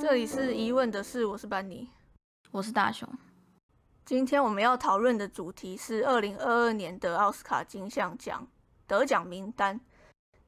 [0.00, 1.90] 这里是疑问的是，我是班尼，
[2.52, 3.08] 我是大雄。
[4.04, 8.46] 今天我们要讨论的主题是二零二二年的奥斯卡金像奖
[8.86, 9.78] 得奖名单。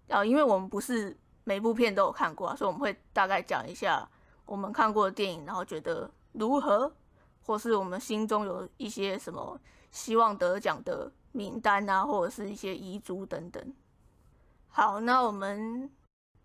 [0.08, 4.08] 啊，因为我们不是每部片都有看过，啊所以我们会大概讲一下
[4.46, 6.94] 我们看过的电影，然后觉得如何，
[7.42, 13.74] 或是我们心中有一些什么希望得奖的名单啊，或者是一些遗嘱等等。
[14.68, 15.90] 好，那我们。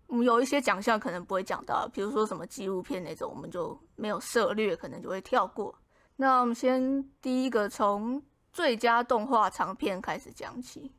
[0.06, 5.74] 我们有一些奖项可能不会讲到，比如说什么纪录片那种，我们就没有涉略，可能就会跳过。
[6.16, 10.92] 那我们先第一个从最佳动画长片开始讲起。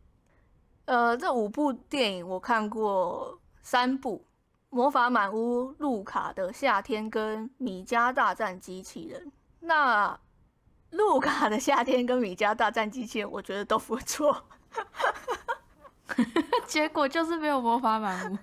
[0.85, 4.25] 呃，这五部电影我看过三部，
[4.75, 9.21] 《魔法满屋》、《路卡的夏天》跟《米家大战机器人》。
[9.59, 10.09] 那
[10.91, 14.43] 《路卡的夏天》跟《米家大战机器人》，我觉得都不错。
[16.65, 18.35] 结果就是没有《魔法满屋》。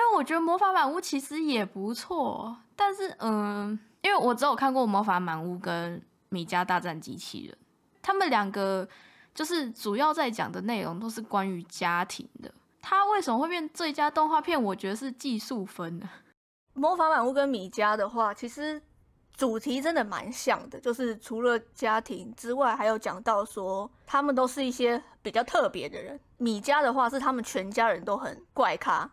[0.00, 7.54] 因为我觉得《魔法满屋》其实也不错，但是嗯，因为我只有看过《魔法满屋》跟《米家大战机器人》，
[8.00, 8.88] 他们两个
[9.34, 12.50] 就是主要在讲的内容都是关于家庭的。
[12.80, 14.60] 它为什么会变最佳动画片？
[14.60, 16.06] 我觉得是技术分的。
[16.72, 18.80] 《魔法满屋》跟米家的话，其实
[19.36, 26.18] 主题真的蛮像的，就是除了家庭之外，还有讲到说他们都是一些比较特别的人。
[26.38, 29.10] 米家的话是他们全家人都很怪咖。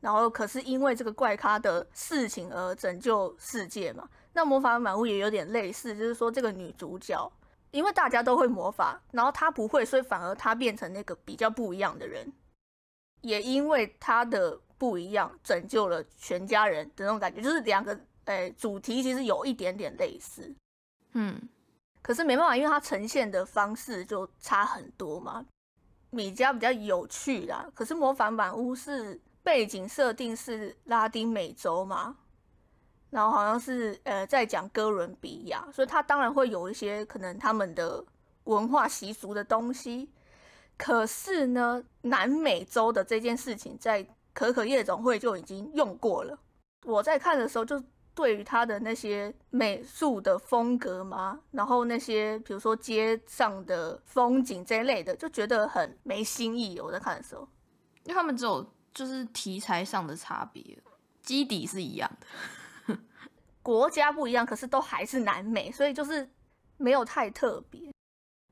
[0.00, 4.08] 然后，可是因为这个怪咖的事情而拯救世界嘛？
[4.32, 7.30] 那魔法满屋也有点类似，就是说这个女主角，
[7.70, 12.32] 因为大家都会魔法，然后她不会，所以反而她变成那个比较不一样的人。
[13.20, 20.50] 也因为她的不一样，拯救了全家人的那种感觉，就是两个诶主题其实有一点点类似。
[21.12, 21.38] 嗯，
[22.00, 25.44] 可是没办法，因为它呈现的方式就差很多嘛。
[26.08, 29.20] 米家比较有趣啦，可是魔法满屋是。
[29.50, 32.16] 背景设定是拉丁美洲嘛，
[33.10, 38.04] 然后好像是呃在讲哥伦比亚，所以它当然会有一些可能他们的
[38.44, 40.08] 文化习俗的东西。
[40.78, 46.38] 可是呢，南美洲的这件事情在可可夜总会就已经用过了。
[46.84, 47.82] 我在看的时候，就
[48.14, 56.78] 对于他的那些美术的风格嘛，然后那些比如说街上的风景这一类的，就觉得很没新意。
[56.78, 57.48] 我在看的时候，
[58.04, 58.64] 因为他们只有。
[58.92, 60.78] 就是题材上的差别，
[61.22, 62.10] 基底是一样
[62.86, 62.98] 的，
[63.62, 66.28] 国家不一样，可是都还是南美，所以就是
[66.76, 67.92] 没有太特别。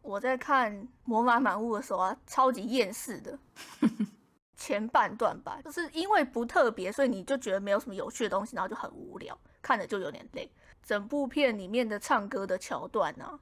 [0.02, 0.72] 我在看
[1.04, 3.38] 《魔法满屋》的时候啊，超级厌世的
[4.56, 10.50] 前半段吧，就是因为不特别，所以你就觉得没有什么有趣的东西，然后就很无聊，看着就有点累。
[10.82, 13.38] 整部片里面的唱歌的桥段呢，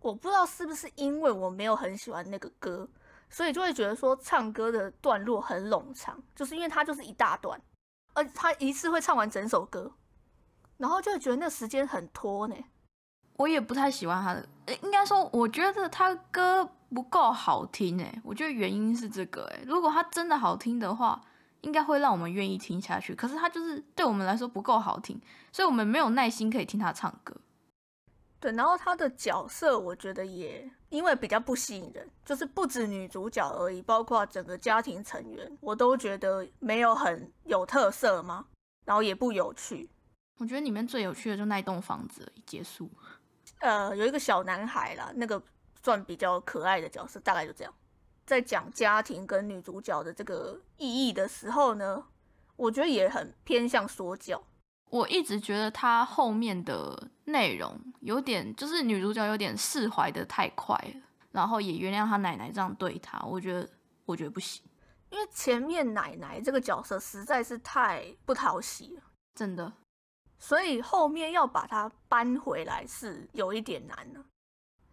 [0.00, 2.88] 我不知道是不是因为我没有很喜欢那个歌。
[3.30, 7.60] 所以就会觉得说唱歌的段落很冗长，就是因为它就是一大段，
[8.14, 9.92] 而他一次会唱完整首歌，
[10.76, 12.54] 然后就会觉得那时间很拖呢。
[13.36, 14.48] 我也不太喜欢他的，
[14.82, 21.20] 应该说我觉得他歌不够好听哎，我觉得原因是这个哎，如果他真的好听的话，
[21.60, 23.14] 应该会让我们愿意听下去。
[23.14, 25.20] 可是他就是对我们来说不够好听，
[25.52, 27.36] 所以我们没有耐心可以听他唱歌。
[28.40, 38.46] 对，然后他的角色我觉得也因为比较不吸引人，就是不止女主角而已，包括整个家庭成员，我都觉得没有很有特色吗？
[38.84, 39.90] 然后也不有趣。
[40.38, 42.88] 我觉得里面最有趣的就那一栋房子结束。
[43.58, 45.42] 呃，有一个小男孩啦，那个
[45.82, 47.74] 算比较可爱的角色，大概就这样。
[48.24, 52.04] 在讲家庭跟女主角的这个意义的时候呢，
[52.54, 54.40] 我觉得也很偏向说教。
[54.90, 61.00] 我一直觉得他后面的内容有点，就是女主角有点释怀的太快了，
[61.32, 63.68] 然后也原谅他奶奶这样对他，我觉得
[64.06, 64.62] 我觉得不行，
[65.10, 69.02] 因为前面奶奶这个角色实在是太不讨喜了，
[69.34, 69.72] 真的，
[70.38, 74.24] 所以后面要把它搬回来是有一点难了。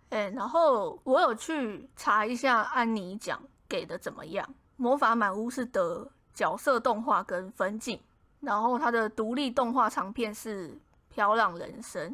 [0.09, 4.45] 哎，然后我有去查一下安妮奖给的怎么样，
[4.75, 7.99] 《魔法满屋》是得角色动画跟分镜。
[8.41, 10.69] 然后他的独立动画长片是
[11.09, 12.11] 《漂浪人生》，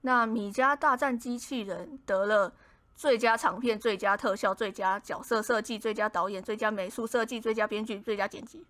[0.00, 2.52] 那《米家大战机器人》得了
[2.94, 8.64] 最佳长片、最佳特效、最佳角色设计、最佳导演、最佳美术设计、最佳编剧、最佳剪辑。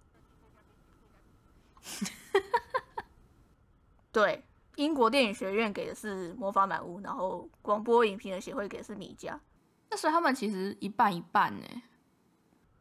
[4.13, 4.45] 对，
[4.77, 9.35] 英国电影学院给的是《魔法满屋》，然后广播影评人协会给的是《米家》。
[9.91, 11.67] 那所以他们其实一半一半呢？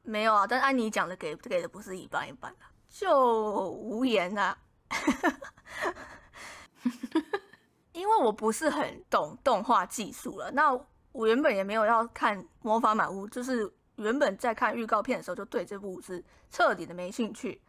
[0.04, 2.66] 没有啊，但安妮讲的给给的不是一半一半的。
[2.92, 4.56] 就无言啊，
[7.94, 10.52] 因为我不是很懂动画技术了。
[10.52, 10.78] 那
[11.14, 17.60] 我原本也没有要看《魔法满屋》，就是原本在看预告片的时候就对这部是彻底的没兴趣。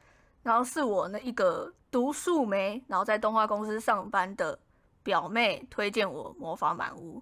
[0.43, 4.59] 然后是我那一个读素媒，然后在动画公司上班的
[5.05, 7.21] 表妹推荐我《魔法满屋》，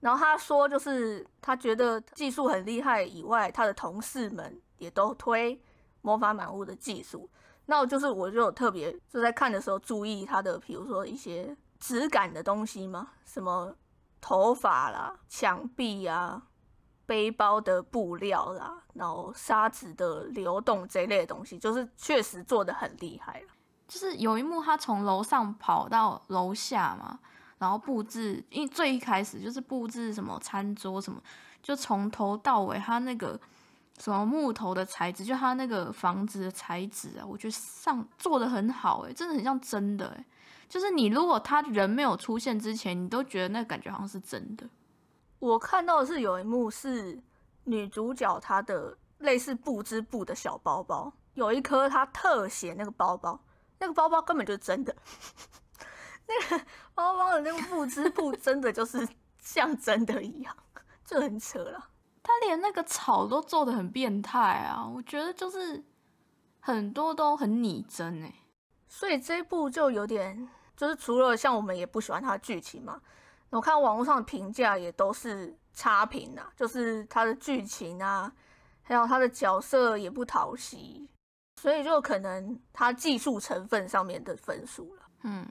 [0.00, 5.56] 然后她说就是她觉得技术很厉害以外，她的同事们也都推
[6.08, 7.28] 《魔法满屋》的技术。
[7.66, 13.76] 那我就是我就有特别就在看的时候注意它的，比如说一些质感的东西嘛，什么
[14.22, 16.42] 头发啦、墙壁啊、
[17.04, 23.48] 背包的布料啦，然后沙子的流动这一类的东西，就是确实做的很厉害了。
[23.86, 27.18] 就是有一幕他从楼上跑到楼下嘛，
[27.58, 31.20] 然后布置，因为最一开始就是布置什么餐桌什么，
[31.62, 33.38] 就从头到尾他那个。
[33.98, 40.24] 什么木头的材质，就它那个房子的材质啊，我觉得上做的很好诶，真的很像真的诶。
[40.68, 44.68] 就是你如果他人没有出现之前，你都觉得那感觉好像是真的。
[45.38, 47.18] 我看到的是有一幕是
[47.64, 53.40] 女主角她的类似布织布的小包包，有一颗她特写那个包包，
[53.78, 54.94] 那个包包根本就是真的，
[56.28, 56.64] 那个
[56.94, 59.08] 包包的那个布织布真的就是
[59.38, 60.54] 像真的一样，
[61.04, 61.88] 就很扯了。
[62.38, 64.86] 他连那个草都做的很变态啊！
[64.86, 65.82] 我觉得就是
[66.60, 68.32] 很多都很拟真哎，
[68.86, 73.00] 所以这一部就有点就是除了像我们也不喜欢它的剧情嘛，
[73.50, 78.32] 我看网络上的评价也都是差评啊，就是它的剧情啊，
[78.82, 81.08] 还有它的角色也不讨喜，
[81.60, 85.02] 所以就可能它技术成分上面的分数了。
[85.22, 85.44] 嗯，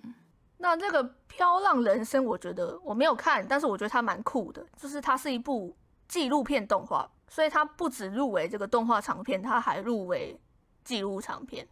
[0.58, 5.76] 那这个《飘浪人生》，我觉得我没有看，但是我觉得它蛮酷的，就是它是一部。
[6.08, 10.40] 纪录片动画，所以它不止入围这个动画长片，它还入围
[10.84, 11.68] 纪录长片。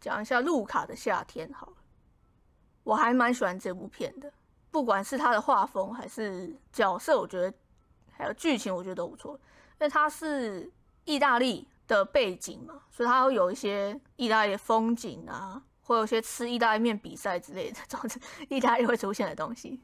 [0.00, 1.76] 讲一下《路卡的夏天》好了，
[2.84, 4.32] 我还蛮喜欢这部片的，
[4.70, 7.52] 不管是它的画风还是角色，我觉得
[8.10, 9.34] 还有剧情，我觉得都不错。
[9.34, 10.72] 因为它是
[11.04, 18.18] 意大利的背景嘛，所以它会有一些意大利的风景啊，会有些吃意大利面比赛之类的，总之
[18.48, 19.78] 意大利会出现的东西。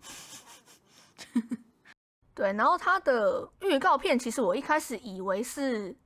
[2.36, 5.96] 对，然后它的预告片其实我一开始以为是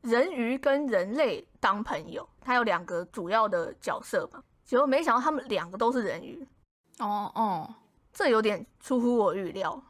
[0.00, 6.48] 人鱼跟人类当朋友，它有两个主要的角色嘛，结果没想到他们两个都是人鱼。
[6.98, 7.74] 哦哦，
[8.10, 9.80] 这有点出乎我预料。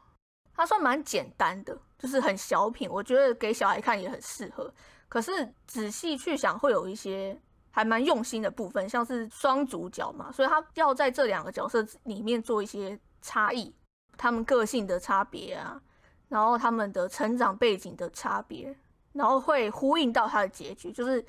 [0.53, 4.71] 它算蛮简单的，就是很小品，我觉得给小孩看也很适合。
[5.07, 13.73] 可是仔细去想，会有一些还蛮用心的部分，像是双主角嘛，所以他要在这两个角色里面做一些差异。
[14.21, 15.81] 他们个性的差别啊，
[16.29, 18.77] 然后他们的成长背景的差别，
[19.13, 21.25] 然后会呼应到他的结局，就是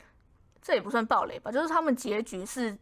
[0.60, 2.76] 这也不算暴雷吧，就是他们结局是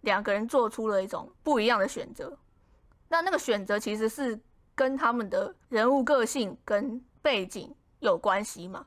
[0.00, 2.36] 两个人做出了一种不一样的选择，
[3.06, 4.36] 那那个选择其实是
[4.74, 8.84] 跟他们的人物个性跟背景有关系嘛。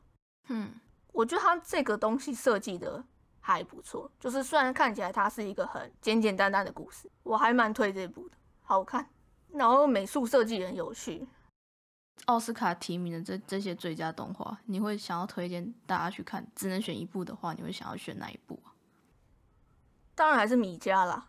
[0.49, 0.73] 嗯，
[1.13, 3.01] 我觉得他这个东西设计的
[3.39, 9.07] 还不错，就是虽然看起来它是一个很简简单单的故事，我还蛮推这部的，好看。
[9.57, 11.27] 然后美术设计也很有趣，
[12.25, 16.45] 奥斯卡提名的这这些最佳动画，你会想要推荐大家去看？
[16.55, 18.73] 只能选一部的话，你会想要选哪一部啊？
[20.15, 21.27] 当然还是米家啦。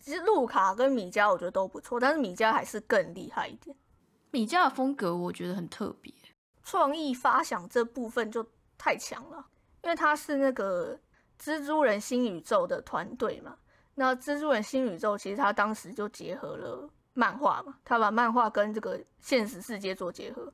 [0.00, 3.76] 其实路卡跟米家我觉得都不错，但是米家还是更厉害一点。
[4.30, 6.12] 米家的风格我觉得很特别，
[6.62, 8.46] 创意发想这部分就
[8.76, 9.46] 太强了，
[9.82, 10.98] 因为他是那个
[11.40, 13.56] 蜘蛛人新宇宙的团队嘛。
[13.98, 20.52] 那蜘蛛人新宇宙其实他当时就结合了漫画嘛，他把漫画跟这个现实世界做结合。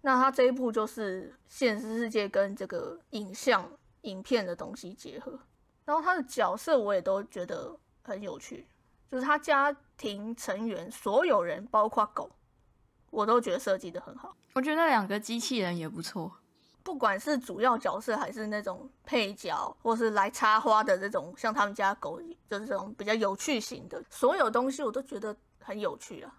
[0.00, 3.70] 那他这一部就是现实世界跟这个影像
[4.02, 5.38] 影片的东西结合。
[5.84, 8.66] 然后他的角色我也都觉得很有趣，
[9.10, 12.30] 就是他家庭成员所有人，包括狗，
[13.10, 14.34] 我都觉得设计的很好。
[14.54, 16.32] 我觉得那两个机器人也不错。
[16.88, 22.18] 不管是主要角色还是那种配角，或是来插花的这种，像他们家狗，
[22.48, 26.34] 就是这种比较有趣型的，所有东西我都觉得很有趣啊。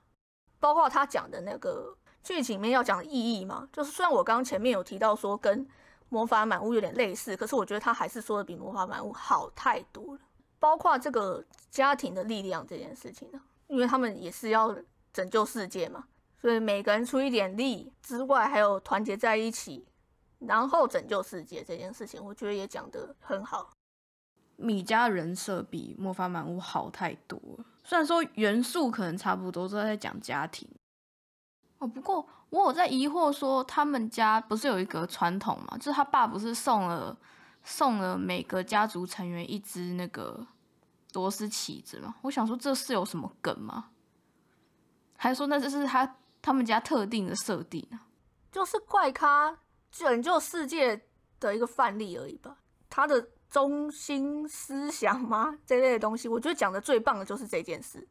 [0.60, 5.68] 包括他讲的那个剧情里面要讲的意义嘛，就是虽然我刚刚前面有提到说跟
[6.10, 10.22] 魔法满屋有点类似，可是我觉得他还是说的比魔法满屋好太多了。
[10.58, 14.75] 包括这个家庭的力量这件事情呢，因为他们也是要
[15.13, 16.06] 拯救世界嘛，
[16.41, 19.86] 所以每个人出一点力之外，还有团结在一起。
[20.39, 23.69] 然后拯救世界这件事情，我觉得也讲得很好。
[24.55, 30.67] 米家人设比魔法满屋好太多了，虽然说元素可能差不多，都在讲家庭。
[31.77, 35.77] 哦，不过我有在疑惑，说他们家不是有一个传统嘛？
[35.77, 37.17] 就是他爸不是送了
[37.63, 40.46] 送了每个家族成员一只那个
[41.13, 42.15] 螺丝起子吗？
[42.24, 43.91] 我想说这是有什么梗吗？
[45.15, 48.08] 还是说那这是他他们家特定的设定啊？
[48.51, 49.58] 就是怪咖。
[49.91, 51.05] 拯救世界
[51.39, 52.58] 的一个范例而已吧。
[52.89, 55.60] 他的中心思想吗？
[55.65, 58.08] 这类的东西，我觉得讲的最棒的就是这件事，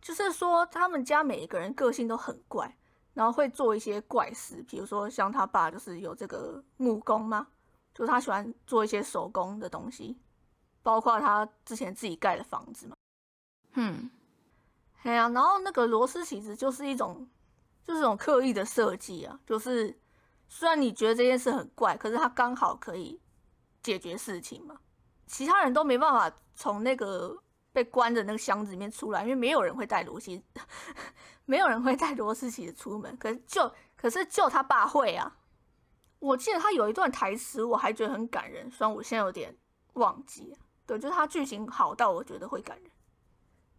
[0.00, 2.76] 就是说他们家每一个人个性都很怪，
[3.14, 7.48] 然后会做一些怪事，比如说像他爸就是有这个木工吗？
[7.94, 10.18] 就是他喜欢做一些手工的东西，
[10.82, 12.94] 包括他之前自己盖的房子嘛。
[13.74, 14.10] 嗯，
[15.02, 17.26] 哎呀，然后那个螺丝起子就是一种，
[17.84, 19.96] 就是一种刻意的设计啊，就是
[20.48, 23.20] 虽然你觉得这件事很怪，可是他刚好可以
[23.82, 24.76] 解决事情嘛。
[25.26, 27.36] 其他人都没办法从那个
[27.72, 30.40] 被关的那个箱子里面出来，因为没有人会带螺丝，
[31.44, 33.16] 没有人会带螺丝起子出门。
[33.16, 35.36] 可是就可是就他爸会啊。
[36.18, 39.54] 我记得他有一段台词，我还觉得很感人，虽然我现在有点
[39.94, 40.56] 忘记。
[40.86, 42.90] 对，就是他剧情好到我觉得会感人。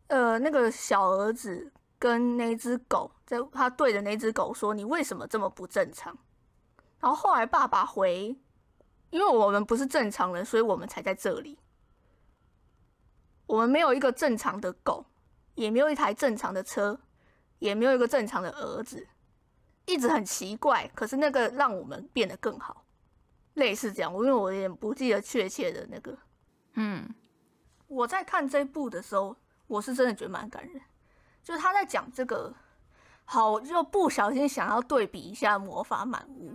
[0.08, 6.16] 呃，那个小儿子跟那只狗，在他对着那只狗说：“你为什么这么不正常？”
[7.00, 8.36] 然后后来爸爸回
[9.12, 11.60] ：“因为我们不是正常人，所以我们才在这里。
[13.46, 15.06] 我们没有一个正常的狗，
[15.56, 17.00] 也没有一台正常的车，
[17.60, 19.08] 也没有一个正常的儿子。”
[19.90, 22.84] 一直很奇怪，可是那个让我们变得更好，
[23.54, 24.14] 类似这样。
[24.14, 26.18] 我因为我有点不记得确切的那个，
[26.74, 27.08] 嗯，
[27.88, 29.34] 我在看这部的时候，
[29.66, 30.82] 我是真的觉得蛮感人。
[31.42, 32.54] 就是他在讲这个，
[33.24, 36.54] 好，我就不小心想要对比一下魔法满屋，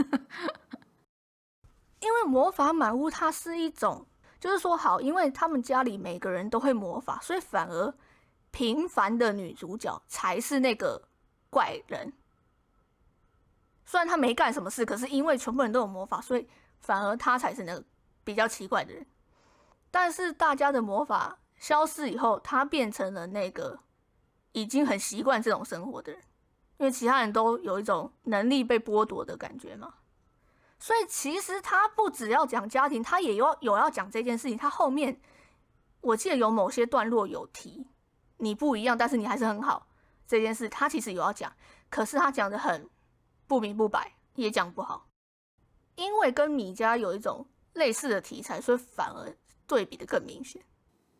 [2.00, 4.06] 因为魔法满屋它是一种，
[4.38, 7.94] 就是说好，因为他们家里每个人都会魔法，所以反而
[8.50, 11.02] 平凡的女主角才是那个。
[11.52, 12.12] 怪人，
[13.84, 17.82] 虽然他没干什么事，可是因为全部人都有魔法，所以反而他才是那个
[18.22, 19.04] 比较奇怪的人。
[19.90, 23.80] 但是大家的魔法消失以后，他变成了那个
[24.52, 26.22] 已经很习惯这种生活的人，
[26.80, 29.96] 因为其他人都有一种能力被剥夺的感觉嘛。
[30.78, 34.56] 所以其实他不只要讲家庭，他也有有要讲这件事情。
[34.56, 35.20] 他后面
[36.00, 37.86] 我记得有某些段落有提，
[38.38, 39.88] 你不一样，但是你还是很好。
[40.26, 41.52] 这件事他其实有要讲，
[41.90, 42.88] 可是他讲的很
[43.46, 45.06] 不明不白，也讲不好。
[45.96, 50.62] 因为跟米家有一种类似的题材，所以反而对比的更明显。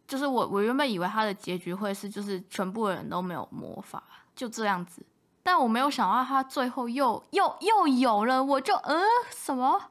[0.09, 4.03] 就是我我原本以为他的结局会是就是全部人都没有魔法，
[4.35, 5.05] 就这样子，
[5.43, 9.91] 但我没有想到他最后又又又有了，我就嗯什么？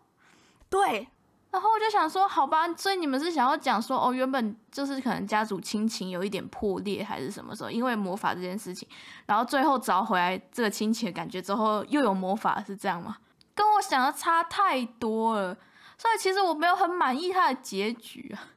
[0.69, 1.07] 对。
[1.51, 7.71] 然后我就想说，好吧，所以你们是想要讲说，哦，原本就是可能家族亲情有一点破裂，还是什么时候？
[7.71, 8.87] 因为魔法这件事情，
[9.25, 13.17] 然后最后找回来这个亲情的感觉之后，又有魔法，是这样吗？
[13.55, 15.57] 跟我想的差太多了，
[15.97, 18.53] 所以其实我没有很满意他的结局啊，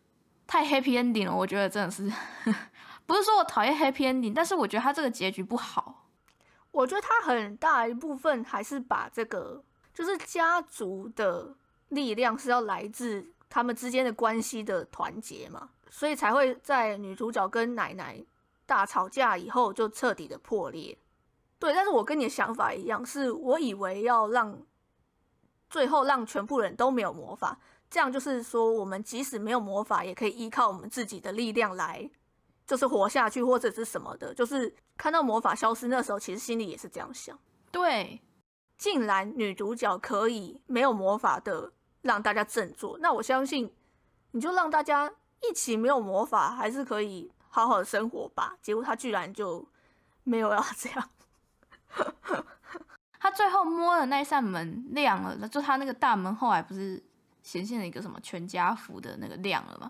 [0.47, 2.13] 太 happy ending 了，我觉得真的是，
[3.07, 6.02] 不是说我讨厌 happy ending，但是我觉得他这个结局不好。
[6.73, 9.63] 我觉得他很大一部分还是把这个
[9.95, 11.55] 就是家族的。
[11.93, 18.25] 力量是要来自他们之间的关系的团结嘛，所以才会在女主角跟奶奶
[18.65, 20.97] 大吵架以后就彻底的破裂。
[21.59, 24.59] 对，但是我跟你的想法一样，是我以为要让
[25.69, 27.59] 最后让全部人都没有魔法，
[27.91, 32.11] 这样就是说我们即使没有魔法，也可以依靠我们自己的力量来，
[32.73, 34.33] 就是活下去或者是什么的。
[34.33, 37.39] 就是看到魔法消失那时候，其实心里也是这样想。
[37.71, 38.21] 对，
[38.79, 41.73] 竟然女主角可以没有魔法的。
[42.03, 43.73] 让大家振作，那我相信
[44.33, 45.09] 你就让大家
[45.49, 48.57] 一起没有魔法，还是可以好好的生活吧。
[48.61, 49.65] 结果他居然就
[50.25, 51.11] 没有要这样，
[53.21, 57.01] 他最后摸的那扇门亮了，就他那个大门后来不是
[57.41, 59.89] 显现了一个什么全家福的那个亮了吗？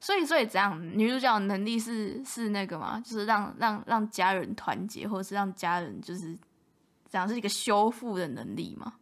[0.00, 2.98] 所以所以这样女主角能力是是那个吗？
[3.04, 6.34] 就是让让让家人团结，或者是让家人就是
[7.08, 8.94] 这样是一个修复的能力吗？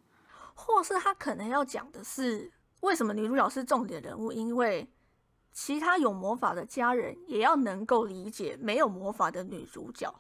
[0.55, 2.51] 或是他可能要讲的是，
[2.81, 4.33] 为什么女主角是重点人物？
[4.33, 4.91] 因为
[5.53, 10.13] 其他有魔法的家人也要能够理解没有魔法的女主角，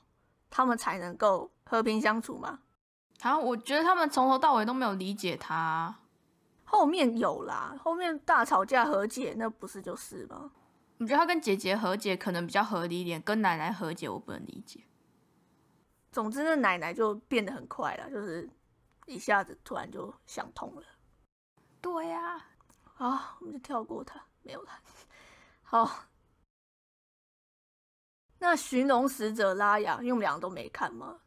[0.49, 2.61] 他们才能够和平相处吗？
[3.21, 5.93] 好，我觉得他们从头到尾都没有理解他。
[6.65, 10.53] 后面有啦，后面大吵架和解，那不是就是吗？
[10.99, 14.85] 我觉得他跟姐姐和解可能比较合理一点，跟奶奶和解我不能理解。
[16.13, 18.49] 总之，那奶奶就变得很快了，就是。
[19.07, 20.83] 一下子突然就想通了，
[21.81, 22.45] 对呀，
[22.83, 24.71] 好，我们就跳过它，没有了。
[25.65, 26.05] 好，
[28.39, 31.21] 那寻龙使者拉雅，因为我们两个都没看嘛，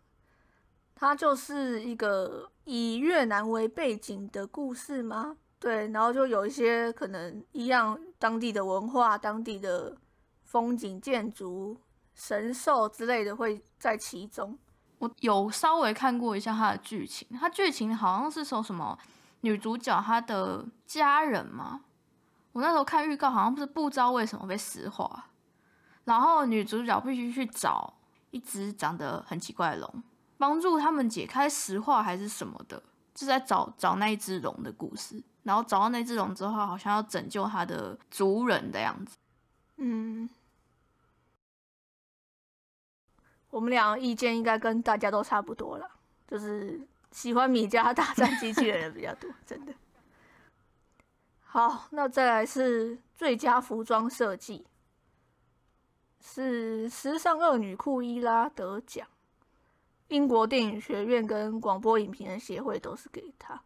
[0.94, 5.38] 它就是一个以越南为背景的故事吗？
[5.58, 9.98] 对，然后就有一些可能一样当地的文化、当地的
[10.44, 11.76] 风景、建筑、
[12.14, 14.56] 神兽之类的会在其中。
[15.00, 18.96] 我有稍微看过一下它的剧情，它剧情好像是说什么
[19.40, 21.82] 女主角她的家人嘛。
[22.52, 25.30] 我那时候看预告，好像不是不知道为什么被石化，
[26.04, 27.92] 然后女主角必须去找
[28.30, 30.04] 一只长得很奇怪的龙，
[30.38, 32.84] 帮助他们解开石化还是什么的，
[33.16, 35.24] 就在找找那一只龙的故事。
[35.44, 39.18] 然后找到那只龙之后，好像要拯救它的族人的样子。
[39.78, 40.30] 嗯，
[43.50, 45.90] 我们俩意见应该跟大家都差不多了，
[46.28, 46.80] 就是
[47.12, 49.74] 喜欢米家大战机器人的比较多，真的。
[51.42, 54.68] 好，那再来是最佳服装设计，
[56.22, 59.08] 是时尚恶女库伊拉得奖，
[60.08, 63.64] 英国电影学院跟广播影评人协会都是给她。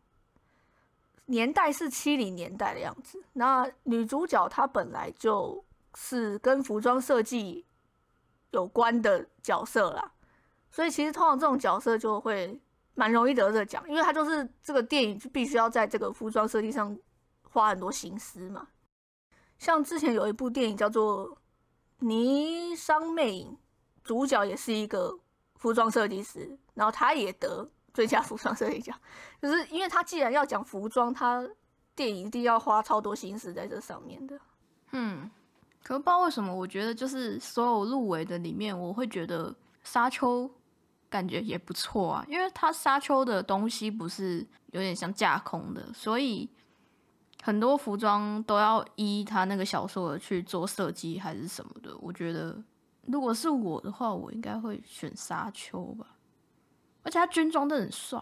[1.25, 5.63] 年代是七零年代的样子，那女主角她本来就
[5.95, 7.65] 是跟服装设计
[8.51, 10.13] 有关的角色啦，
[10.69, 12.59] 所以其实通常这种角色就会
[12.93, 16.97] 蛮容易得这奖，因为她就是这个电影就必须要在这个服装设计上。
[17.51, 18.67] 花很多心思嘛，
[19.57, 21.29] 像之前有一部电影叫做
[22.01, 23.51] 《霓裳魅影》，
[24.03, 25.17] 主角也是一个
[25.55, 28.95] 服装设计师，然后他也得最佳服装设计奖，
[29.41, 31.43] 就是因为他既然要讲服装，他
[31.95, 34.39] 电影一定要花超多心思在这上面的。
[34.91, 35.27] 嗯，
[35.83, 40.47] 可不知道为什么，我觉得就是所有入围的里面，我会觉得沙丘
[41.09, 46.47] 感觉也不错啊，因为他沙丘的东西不是有点像架空的，所以。
[47.43, 52.59] 很多服装都要依他那个小说去做设计还是什么的，我觉得
[53.03, 56.07] 如果是我的话，我应该会选沙丘吧。
[57.05, 58.19] 而且他军装都很帅，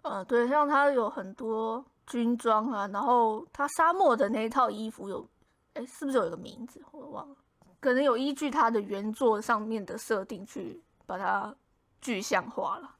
[0.00, 5.28] 呃，对，像他有很多军装啊，然后他沙漠的那一套衣服有，
[5.74, 6.82] 哎，是不是有一个名字？
[6.90, 7.36] 我忘了，
[7.78, 11.54] 可能有依据他的原作上面的设定去把它
[12.00, 12.96] 具象化了。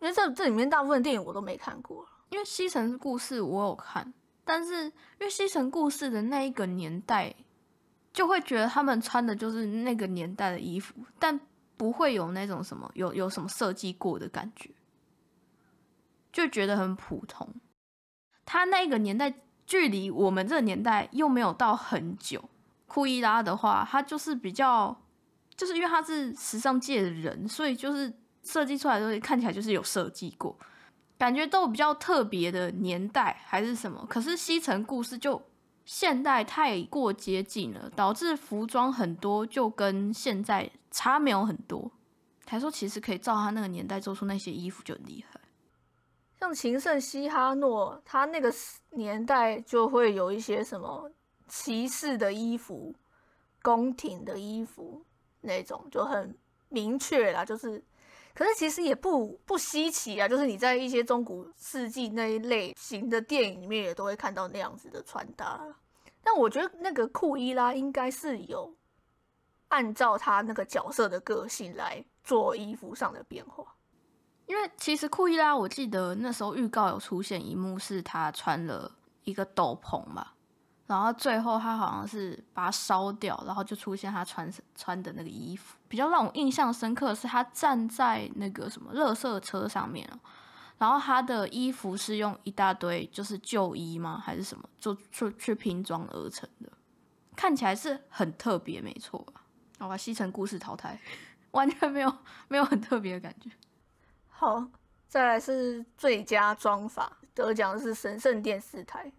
[0.00, 4.12] 因为这这里面大部分电影我都没看过，因为《西城故事》我有看。
[4.48, 7.34] 但是，因为西城故事的那一个年代，
[8.12, 11.38] 就会觉得他们穿的就是那个年代的衣服，但
[11.76, 14.70] 不会有那种什么有有什么设计过的感觉，
[16.32, 17.54] 就觉得很普通。
[18.44, 19.34] 他那个年代
[19.66, 22.48] 距离我们这个年代又没有到很久。
[22.86, 24.96] 库伊拉的话，他就是比较，
[25.56, 28.12] 就是因为他是时尚界的人，所以就是
[28.42, 30.56] 设计出来的东西看起来就是有设计过。
[31.18, 35.42] 感觉都比较特别的年代还是什么，可是西城故事就
[35.86, 41.90] 现代太过接近了，导致服装很多就跟现在差没有很多。
[42.44, 45.40] 台说其实可以照他那个年代做出那些衣服就很厉害，
[46.38, 48.52] 像情圣西哈诺，他那个
[48.90, 51.10] 年代就会有一些什么
[51.48, 52.94] 骑士的衣服、
[53.62, 55.02] 宫廷的衣服
[55.40, 56.36] 那种就很
[56.68, 57.82] 明确啦，就是。
[58.36, 65.58] 可是其实也不不稀奇啊，就是你在一些中古世纪那一类型的电影里面也都会看到那样子的穿搭。
[66.22, 68.76] 但我觉得那个库伊拉应该是有
[69.68, 73.74] 按照他那个角色的个性来做衣服上的变化，
[74.44, 78.92] 因为其实库伊拉我记得那时候预告有出现一幕是他穿了
[79.24, 80.32] 一个斗篷嘛。
[80.86, 85.76] 然后最后他好像是把它烧掉，然后就出现他穿穿的那个衣服。
[85.88, 90.08] 比较让我印象深刻的是他站在那个什么垃圾车上面
[90.78, 96.70] 然后他的衣服是用一大堆就是旧衣吗还是什么做去去拼装而成的，
[97.34, 99.42] 看起来是很特别，没错吧？
[99.78, 101.00] 好吧，西城故事淘汰，
[101.52, 102.16] 完全没有
[102.48, 103.50] 没有很特别的感觉。
[104.28, 104.66] 好，
[105.08, 109.10] 再来是最佳装法得奖的是神圣电视台，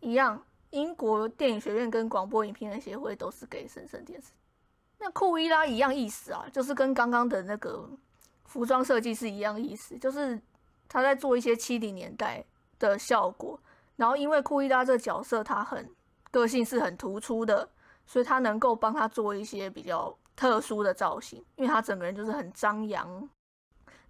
[0.00, 0.42] 一样。
[0.70, 4.32] 英国电影学院跟广播影评人协会都是给神圣电视。
[4.98, 7.88] 那库伊拉一样意思啊，就是跟刚刚的那个
[8.44, 10.40] 服装设计是一样意思，就是
[10.88, 12.44] 他在做一些七零年代
[12.78, 13.58] 的效果。
[13.96, 15.90] 然后因为库伊拉这角色他很
[16.30, 17.68] 个性是很突出的，
[18.06, 23.28] 所以他能够帮他做一些比较特殊的造型，因为他整个人就是很张扬。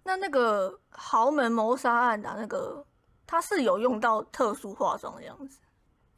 [0.03, 2.85] 那那个豪门谋杀案的那个，
[3.25, 5.59] 他是有用到特殊化妆的样子。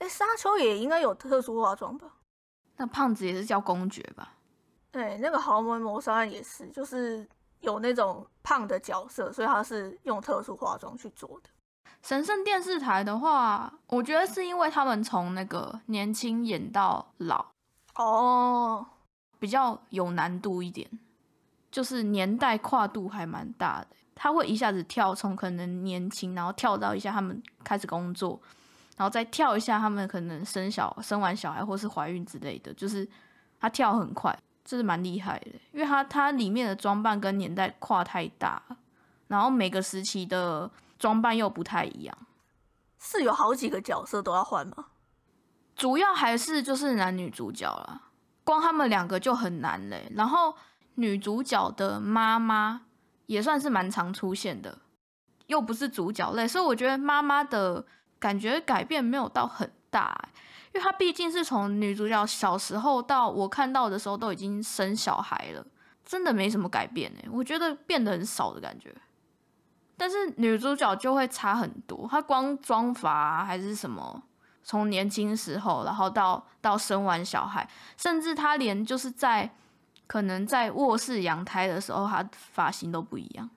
[0.07, 2.07] 沙丘也应该有特殊化妆吧？
[2.77, 4.33] 那胖子也是叫公爵吧？
[4.91, 7.27] 对，那个豪门谋杀案也是，就是
[7.61, 11.49] 有那种胖的角色，所以他是用特殊化妆去做的。
[12.01, 17.45] 神圣电视台的话，我觉得是因为他们从那个年轻演到老，
[17.95, 18.85] 哦，
[19.39, 20.89] 比较有难度一点，
[21.71, 28.41] 就是年代跨度还蛮大的，他会一下子跳从可能年轻，然后跳到一下他们开始工作。
[28.95, 33.07] 然后再跳一下，他们可能生小生完小孩或是怀孕之类的，就是
[33.59, 38.61] 他跳很快，这是蛮厉害的，因为他他里面的装扮跟年代跨太大，
[39.27, 42.17] 然后每个时期的装扮又不太一样。
[42.99, 44.85] 是有好几个角色都要换吗？
[45.75, 47.99] 主要还是就是男女主角啦，
[48.43, 50.09] 光他们两个就很难嘞。
[50.15, 50.55] 然后
[50.95, 52.83] 女主角的妈妈
[53.25, 54.77] 也算是蛮常出现的，
[55.47, 57.85] 又不是主角类，所以我觉得妈妈的
[58.23, 60.17] 感觉改变没有到很大，
[60.73, 65.65] 因为她毕竟是从女主角小时候到我看到的时候都已经生小孩了，
[66.05, 68.95] 真的没什么改变哎，我觉得变得很少的感觉。
[69.97, 74.23] 但是女主角就会差很多，她光妆发还是什么。
[74.63, 79.53] 从年轻时候，然后到到生完小孩，甚至她连就是在
[80.07, 83.49] 可能在卧室养胎的时候，她发型都不一样。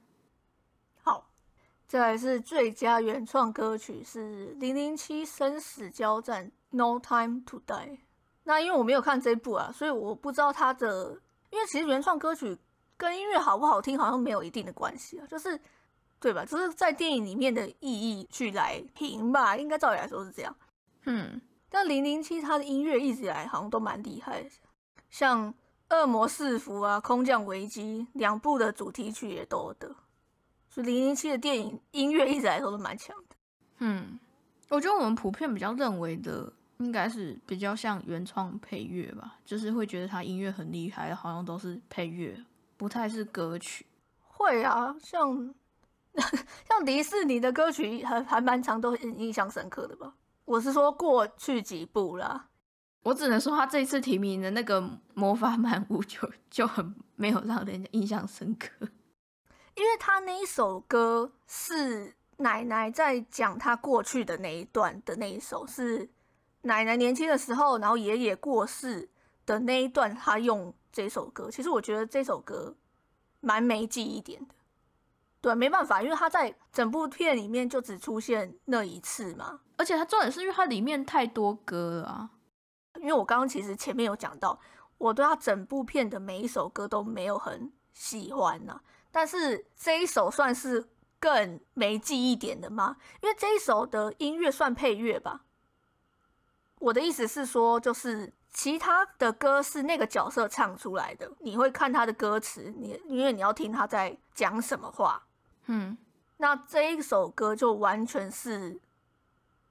[1.88, 7.99] 再来是最佳原创歌曲是《零零七生死交战》（No Time to Die）。
[8.42, 11.20] 那因为我没有看这部啊，所以我不知道它的，
[11.51, 12.59] 因为其实原创歌曲
[12.96, 15.59] 跟音乐好不好听好像没有一定的关系啊，就是
[16.18, 16.44] 对吧？
[16.44, 20.55] 就是在电影里面的意义去来评吧，应该照理来说是这样。
[21.05, 24.51] 嗯，但零零七它的音乐一直以来好像都蛮厉害的，
[25.09, 25.53] 像
[25.90, 29.94] 《恶魔四伏》啊，《空降危机》两部的主题曲也都得，
[30.76, 33.36] 所以零零七的电影音乐一直来说都蛮强的。
[33.78, 34.18] 嗯，
[34.68, 42.44] 我觉得我们普遍比较认为的应该是比较像原创配乐吧，就是会觉得他音乐很厉害，好像都是配乐，
[42.76, 43.86] 不太是歌曲。
[44.20, 45.54] 会啊，像
[46.68, 50.12] 像迪士尼的歌曲还还蛮长，都很印象深刻的吧。
[50.44, 52.48] 我是说过去几部啦，
[53.02, 58.86] 我只能说他这一次提名的那个魔法满屋就就很没有让人家印象深刻，
[59.76, 66.10] 因为他那一首歌是奶奶在讲他过去的那一段的那一首，是
[66.62, 69.08] 奶奶年轻的时候，然后爷爷过世
[69.44, 71.50] 的那一段，他用这首歌。
[71.50, 72.74] 其实我觉得这首歌
[73.40, 74.54] 蛮没记忆点的，
[75.40, 79.60] 对，没办法，因为他在整部片里面就只出现那一次嘛。
[79.76, 82.30] 而且他重点是因为它里面太多歌了啊！
[82.98, 84.58] 因为我刚刚其实前面有讲到，
[84.96, 88.80] 我对他整部片的每一首歌都没有很喜欢呐。
[89.16, 90.87] 但是这一首算是
[91.18, 92.98] 更没记忆点的吗？
[93.22, 95.40] 因为这一首的音乐算配乐吧。
[96.81, 105.22] 我的意思是说，就是其他的歌是那个角色唱出来的，你会看他的歌词，你因为你要听他在讲什么话。
[105.64, 105.96] 嗯，
[106.37, 108.79] 那这一首歌就完全是。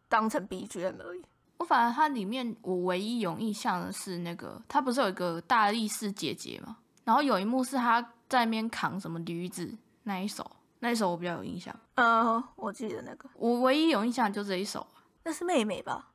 [0.07, 1.21] 当成 BGM 而已。
[1.57, 6.77] 我反而它里面我唯一有印象的是那个，他不是有一个大力士姐姐吗？
[7.03, 11.75] 然后有一幕是她在那边扛什么驴子那一首，那一首我比较有印象。
[11.95, 13.29] 嗯，我记得那个。
[13.35, 14.85] 我唯一有印象就这一首。
[15.23, 16.11] 那是妹妹吧？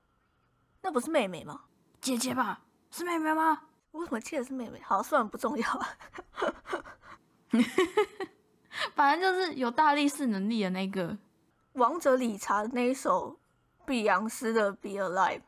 [0.83, 1.63] 那不是妹妹吗？
[2.01, 2.63] 姐姐吧？
[2.91, 3.63] 是妹妹吗？
[3.91, 4.81] 我怎么记得是妹妹？
[4.83, 5.87] 好，算了，不重要。
[8.95, 11.17] 反正就是有大力士能力的那个
[11.73, 13.37] 王者理查的那一首。
[13.87, 15.39] 碧昂斯的《Be Alive》，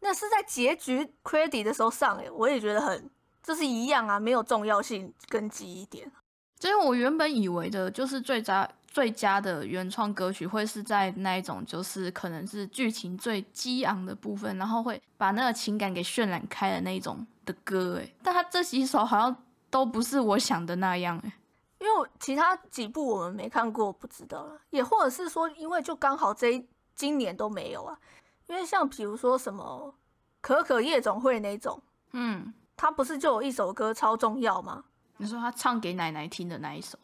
[0.00, 3.10] 那是在结局 credit 的时候上诶，我也觉得很，
[3.42, 6.10] 就是一样啊，没有重要性跟记忆点。
[6.58, 19.36] 所以我原本以为的就是最佳最佳的原创歌曲会是在那一种，就是可能是剧情最激昂的部分，然后会把那个情感给渲染开的那一种的歌诶，但他这几首好像
[19.70, 21.32] 都不是我想的那样诶，
[21.78, 26.66] 因为其他几部我们没看过，不知道了，也或者是说，因为就刚好这一。
[26.96, 27.98] 今年都没有啊，
[28.46, 29.94] 因为像比如说什么
[30.42, 31.80] 可可夜总会那种，
[32.12, 34.82] 嗯，他不是就有一首歌超重要吗？
[35.18, 36.98] 你说他唱给奶奶听的那一首？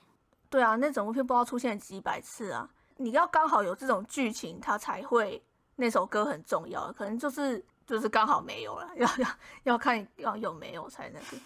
[0.48, 2.66] 对啊，那整部片不知道出现几百次啊。
[2.96, 9.28] 你要刚好有这种剧情，他才会那首歌很重要，可能就是就是刚好没有了， 要要
[9.64, 11.36] 要看要有没有才那个。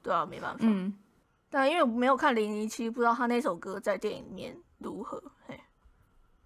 [0.00, 0.60] 对啊，没办法。
[0.60, 0.96] 嗯，
[1.50, 5.20] 但因为我没有看零零七，不知道他那首歌在电影里面如何。
[5.48, 5.60] 嘿。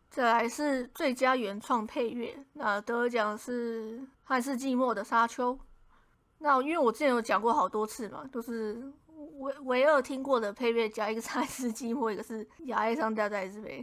[0.09, 5.55] 再来是最佳原创配乐，那得奖是《汉斯季默的沙丘》。
[6.45, 8.93] 那因为我之前有讲过好多次嘛，都是
[9.39, 13.83] 唯唯二听过的配乐加，一个是汉斯基莫，一个是亚埃桑加在之杯。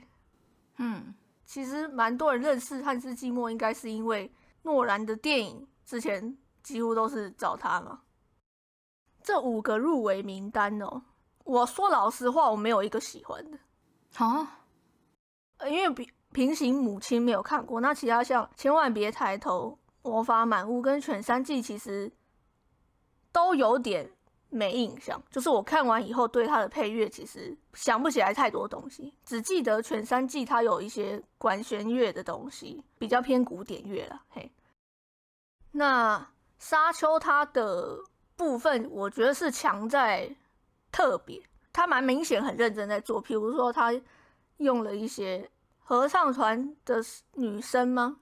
[0.77, 1.11] 嗯，
[1.43, 8.01] 其实蛮多人认识汉斯季默，应该是因为诺兰的电影之前几乎都是找他嘛。
[9.23, 11.01] 这五个入围名单哦，
[11.43, 13.57] 我说老实话，我没有一个喜欢的。
[14.23, 14.59] 啊？
[15.67, 16.07] 因为平。
[16.33, 22.09] 平行母亲没有看过，那其他像千万别抬头、魔法满屋跟犬山记其实
[23.31, 24.09] 都有点
[24.49, 25.21] 没印象。
[25.29, 34.21] 就是我看完以后，对它的配乐其实想不起来太多东西，只记得犬山记它有一些管弦乐的东西，比较偏古典乐了。
[34.29, 34.51] 嘿，
[35.71, 37.97] 那沙丘它的
[38.35, 40.35] 部分，我觉得是强在
[40.91, 41.41] 特别，
[41.71, 43.93] 它蛮明显很认真在做，譬如说它
[44.57, 45.49] 用了一些。
[45.83, 48.15] 合唱团的女生吗？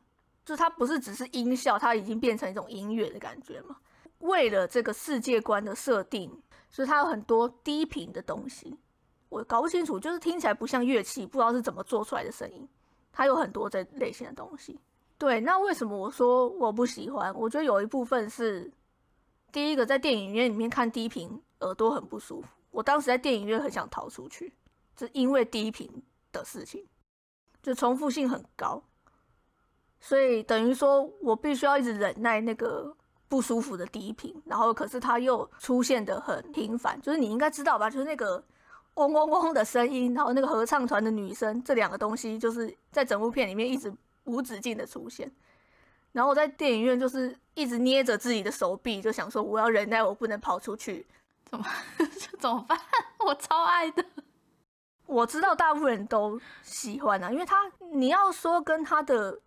[0.44, 3.78] 就它不是只是音效，它已经变成一种音乐的感觉嘛？
[4.20, 8.78] 为了这个世界观的设定，所以它有很多低频的东西，
[9.30, 12.68] 我搞不清楚，就是听起来不像乐器，不知道是怎么做出来的声音。
[13.12, 14.80] 它有很多这类型的东西。
[15.18, 17.34] 对，那为什么我说我不喜欢？
[17.36, 18.72] 我觉得有一部分是，
[19.52, 22.48] 第一个在电影院里面看低频，耳朵很不舒服。
[22.72, 24.54] 我当时在电影院很想逃出去，
[24.98, 25.90] 是因为低频
[26.32, 26.86] 的事情，
[27.62, 28.82] 就重复性很高，
[30.00, 32.96] 所以等于说我必须要一直忍耐那个
[33.30, 37.90] 不舒服的低频，然后可是它又出现的很频繁，就是你应该知道吧？
[37.90, 38.44] 就是那个
[38.96, 43.94] 嗡嗡嗡的声音，然后那个合唱团的女生，这两个东西就是在整部片里面一直。
[44.26, 45.32] 无止境的出现，
[46.12, 51.04] 然后我在电影院就是一直捏着自己的手臂，就想说我要忍耐，我不能跑出去，
[51.50, 51.66] 怎么
[52.38, 52.80] 怎么办？
[53.26, 54.06] 我超爱的，
[55.08, 57.56] 我知道大部分人都喜欢啊，因为他
[57.92, 59.40] 你要说跟他的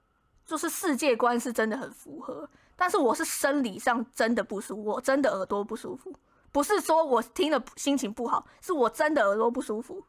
[0.44, 6.12] 就是世界观是真的很符合，但是我是生理上真的不舒服，我真的耳朵不舒服，
[6.50, 10.05] 不是说我听了心情不好，是我真的耳朵不舒服。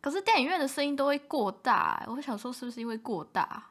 [0.00, 3.70] 可是电影院的声音都会过大，我想说是不是因为过大？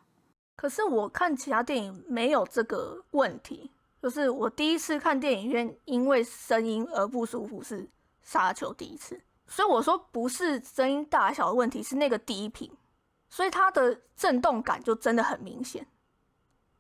[0.56, 3.70] 可是我看其他电影没有这个问题，
[4.02, 7.82] 就是我第一次看电影院因为声音而不舒服是
[8.24, 12.72] 《沙丘》第一次，所以我说不是声音大小的问题，是那个低频，
[13.34, 15.84] 所以它的震动感就真的很明显，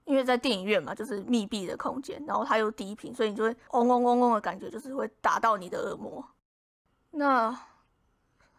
[0.05, 6.23] 因为在电影院嘛，就是密闭的空间，然后它又低频，所以你就会嗡嗡嗡嗡的感觉，就是会打到你的耳膜。
[7.09, 7.57] 那。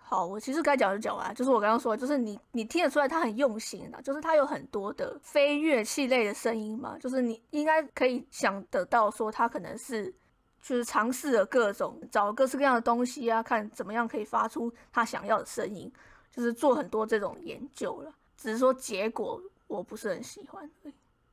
[0.06, 10.14] 好，我其实该讲就讲完，就是我刚刚说，就是你你听得出来他很用心的，就是他有很多的非乐器类的声音嘛，就是你应该可以想得到说他可能是
[10.60, 15.90] 就是尝试了各种找各式各样的东西啊，看怎么样可以发出他想要的声音，
[16.34, 18.12] 就是做很多这种研究了。
[18.36, 20.68] 只是说结果我不是很喜欢，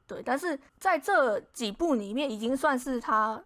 [0.06, 3.42] 对，但是在这几部里面已经算是他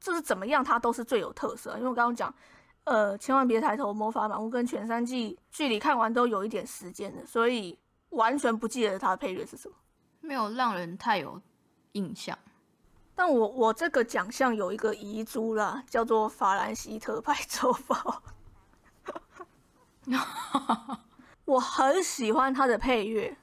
[0.00, 2.34] 就是怎么样，他都是最有特色，因为我刚刚讲。
[2.84, 3.92] 呃，千万别抬头！
[3.92, 7.76] 魔法满屋跟全三季距离看完都有一点时间的，所以
[8.10, 9.74] 完全不记得他的配乐是什么，
[10.20, 11.42] 没有让人太有
[11.94, 12.38] 印象。
[13.16, 18.22] 但我我这个奖项有一个遗珠啦，叫做法兰西特派 周报。
[21.44, 23.36] 我很喜欢他的配乐，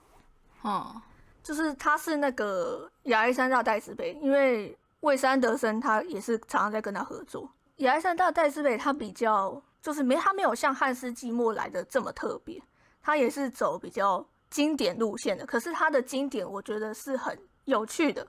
[0.62, 1.02] 哦，
[1.42, 7.50] 就是他是那个亚历山大戴斯贝，因为魏三德森他也是常常在跟他合作。
[7.78, 12.62] 亚历山大戴斯贝他比较就是没他没有像汉斯季默来的这么特别，
[13.02, 15.46] 他也是走比较经典路线的。
[15.46, 18.26] 可是他的经典我觉得是很有趣的，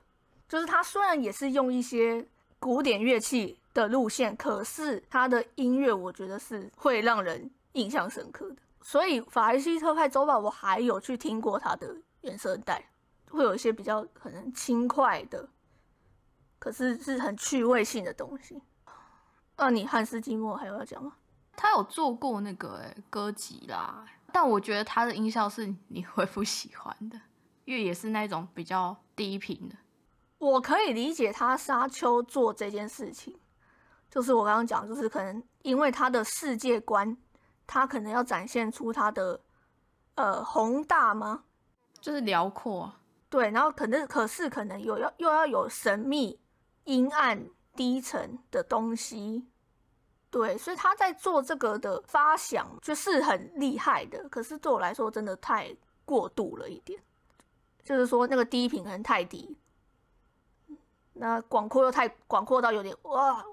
[0.48, 2.26] 就是他虽然也是用一些
[2.58, 8.56] 古典乐器的路线，可是他的音乐我觉得是会让人印象深刻的。
[8.82, 12.84] 所以法兰西特派周报我还有去听过他的原声带，
[13.30, 15.48] 会有一些比较可能轻快的，
[16.58, 18.60] 可是是很趣味性的东西。
[19.56, 21.14] 那你汉斯季默还有要讲吗？
[21.56, 27.20] 他有做过那个歌集啦，但我觉得他的音效是你会不喜欢的，
[27.64, 29.76] 因为也是那种比较低频的。
[30.38, 33.38] 我可以理解他沙丘做这件事情，
[34.10, 37.16] 就是我刚刚讲，就是可能因为他的世界观，
[37.66, 39.40] 他可能要展现出他的
[40.14, 41.44] 呃宏大吗？
[42.00, 42.92] 就是辽阔。
[43.28, 46.40] 对，然后可能可是可能有要又要有神秘、
[46.84, 47.48] 阴暗。
[47.76, 49.48] 低沉的东西，
[50.30, 54.28] 对，所以他在做这个的发想就是很厉害的。
[54.28, 57.02] 可是对我来说，真的太过度了一点，
[57.82, 59.58] 就是说那个低频可能太低，
[61.14, 63.44] 那广阔又太广阔到有点哇，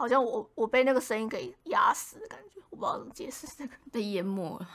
[0.00, 4.68] 好像我我被那个声音给压死的感觉，我不知道怎么解释这个， 被淹没了。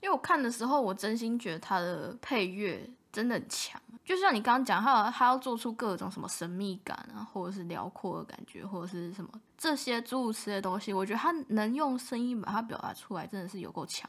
[0.00, 2.88] 因为我看的时候，我真心觉得他的配乐。
[3.10, 14.08] 真的很强，就像你刚刚讲，他他要做出各种什么神秘感啊，或者是辽阔的感觉，或者是什么这些诸如此类的东西，我觉得他能用声音把它表达出来，真的是有够强。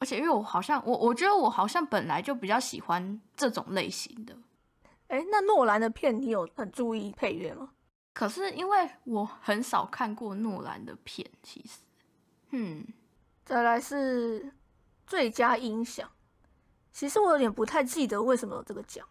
[0.00, 4.36] 而且因为我好像我我觉得我好像本来就比较喜欢这种类型的。
[5.06, 7.70] 哎，那诺兰的片你有很注意配乐吗？
[8.12, 11.80] 可是因为我很少看过诺兰的片，其实，
[12.50, 12.86] 嗯，
[13.44, 14.52] 再来是
[15.06, 16.08] 最佳音响。
[16.92, 19.06] 其实我有点不太记得为什么有这个奖，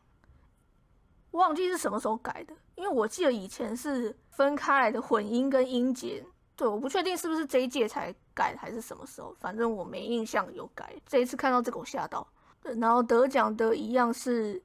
[1.31, 2.53] 忘记是什么时候改的。
[2.75, 10.95] 因为我记得以前是分开来的混音跟音节，对，我不确定是不是这一届才改还是什么时候，反正我没印象有改。
[11.05, 12.25] 这一次看到这个我吓到。
[12.61, 14.55] 对然后得奖的一样是《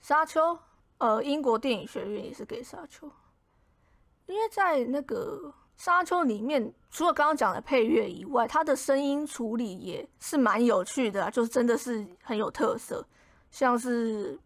[0.00, 0.40] 沙丘》，
[0.96, 3.06] 呃，英国电影学院也是给《沙丘》，
[4.28, 13.04] 因为在那个沙丘里面除了刚刚讲的配乐以外，它的声音处理也是蛮有趣的，就是真的是很有特色，
[13.50, 14.38] 像是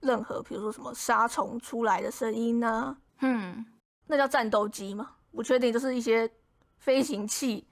[0.00, 3.64] 任何比如说什么沙虫出来的声音呢，嗯，
[4.06, 5.12] 那叫战斗机吗？
[5.32, 6.30] 不确定，就是一些
[6.78, 7.66] 飞行器，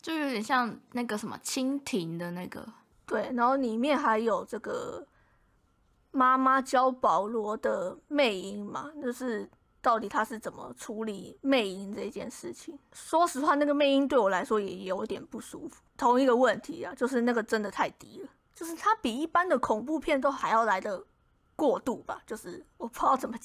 [0.00, 2.66] 就有点像那个什么蜻蜓的那个，
[3.06, 5.06] 对，然后里面还有这个
[6.10, 9.48] 妈妈教保罗的魅音嘛，就是
[9.84, 12.78] 到底他是怎么处理魅音这件事情。
[12.94, 15.82] 说实话，那个魅音对我来说也有点不舒服。
[15.98, 21.04] 同一个问题啊，就是那个真的太低了，就是它比一般的恐怖片都还要来的
[21.54, 23.36] 过度吧，就是我不知道怎么，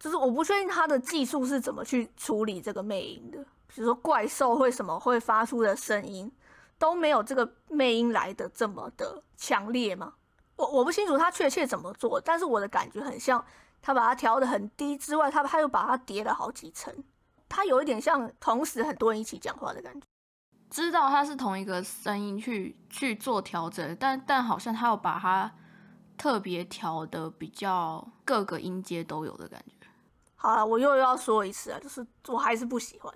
[0.00, 6.30] 就是我不确定他的技术是怎么去处理这个魅音的，比如说怪兽会什么会发出的声音。
[6.80, 10.14] 都没有这个魅音来的这么的强烈吗？
[10.54, 13.44] 我我不清楚他确切怎么做，但是我的感觉很像
[13.80, 16.94] 他把它调的很低之外，他他又把它叠了好几层，
[17.48, 20.06] 他有一点像同时很多人一起讲话的感觉。
[20.70, 25.50] 知道它是同一个声音去去做调整，但但好像他有把它
[26.18, 29.86] 特别调的比较各个音阶都有的感觉。
[30.36, 33.14] 好了，我又要说一次啊，就是我还是不喜欢。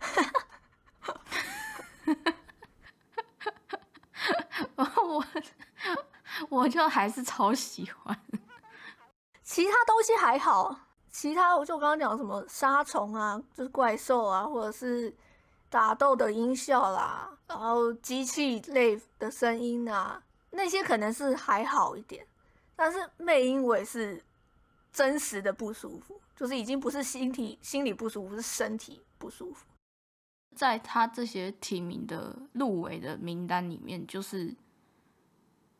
[4.76, 5.24] 我
[6.48, 8.16] 我就还是超喜欢，
[9.56, 10.78] 其他东西还好，
[11.10, 15.16] 其他我就刚刚讲什么杀虫啊，就是怪兽啊，或者是
[15.70, 22.26] 打斗的音效啦，然后机器类的声音啊，那些可能是还好一点，
[22.74, 24.22] 但是魅音我也是
[24.92, 29.64] 真实的不舒服，就是已经不是心体心理不舒服，是身体不舒服。
[30.54, 34.54] 在他这些提名的入围的名单里面，就是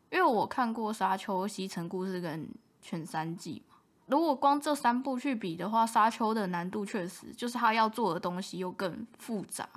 [0.09, 2.43] 因为我看过《沙丘》《西城故事》跟
[2.81, 3.61] 《全三季》。
[4.07, 9.67] 如果光这三部去比的话，《沙丘》的难度确实就是他要做的东西又更复杂，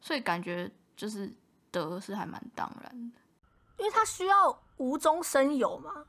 [0.00, 1.32] 所以感觉就是
[1.70, 3.16] 得是还蛮当然的。
[3.78, 6.04] 因为他需要无中生有嘛，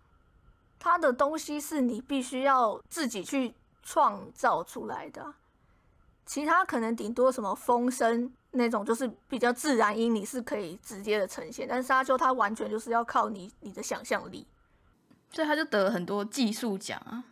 [0.80, 5.34] 他的东西是你必须要自己去创造出来的。
[6.26, 11.68] 其他可能顶多什么风声那种，就是比较自然音，你是可以直接的呈现。
[11.68, 14.48] 但是沙丘它完全就是要靠你你的想象力，
[15.30, 17.24] 所以他就得了很多技术奖啊。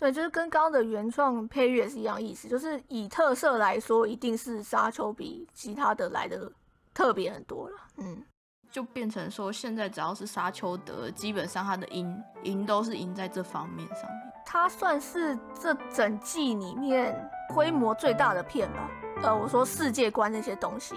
[0.00, 6.50] 对，就是跟刚刚的原创配乐是一样意思，就是以特色来说，一定是沙丘比其他的来的
[6.94, 7.76] 特别很多了。
[7.98, 8.24] 嗯，
[8.70, 14.32] 就变成说现在只要是沙丘的，基本上它的赢赢都是赢在这方面上面。
[14.46, 17.14] 它算是这整季里面
[17.54, 18.90] 规模最大的片吧。
[19.22, 20.94] 呃，我说世界观那些东西，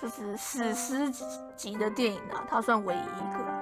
[0.00, 1.10] 就是史诗
[1.56, 3.57] 级的电影啊，它算唯一一个。